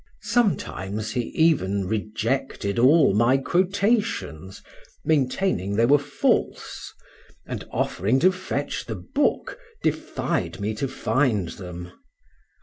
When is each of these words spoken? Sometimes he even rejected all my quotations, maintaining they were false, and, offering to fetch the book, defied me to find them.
Sometimes 0.23 1.11
he 1.11 1.25
even 1.35 1.85
rejected 1.85 2.79
all 2.79 3.13
my 3.13 3.37
quotations, 3.37 4.63
maintaining 5.05 5.75
they 5.75 5.85
were 5.85 5.99
false, 5.99 6.91
and, 7.45 7.67
offering 7.69 8.19
to 8.21 8.31
fetch 8.31 8.87
the 8.87 8.95
book, 8.95 9.59
defied 9.83 10.59
me 10.59 10.73
to 10.73 10.87
find 10.87 11.49
them. 11.49 11.91